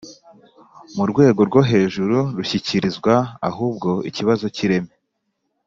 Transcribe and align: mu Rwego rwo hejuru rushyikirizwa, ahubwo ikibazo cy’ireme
mu 0.95 1.03
Rwego 1.11 1.41
rwo 1.49 1.61
hejuru 1.71 2.17
rushyikirizwa, 2.37 3.13
ahubwo 3.49 3.89
ikibazo 4.09 4.45
cy’ireme 4.55 4.91